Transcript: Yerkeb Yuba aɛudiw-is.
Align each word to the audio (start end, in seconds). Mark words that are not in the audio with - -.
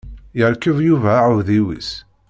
Yerkeb 0.39 0.77
Yuba 0.87 1.11
aɛudiw-is. 1.17 1.91